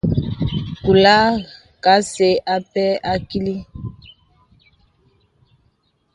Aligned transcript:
Kùlə̀ 0.83 1.21
asə̄ 1.93 2.31
akɛ̂ 2.35 2.39
apɛ 2.55 2.85
akìlì. 3.11 3.55